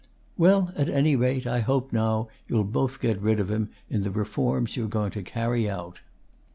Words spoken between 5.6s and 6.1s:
out."